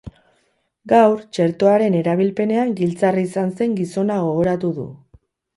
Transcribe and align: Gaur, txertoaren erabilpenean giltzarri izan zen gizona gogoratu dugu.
Gaur, 0.93 1.19
txertoaren 1.37 1.97
erabilpenean 2.01 2.73
giltzarri 2.81 3.29
izan 3.29 3.55
zen 3.61 3.79
gizona 3.83 4.21
gogoratu 4.25 4.77
dugu. 4.81 4.91